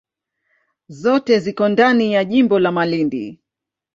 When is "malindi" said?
2.71-3.39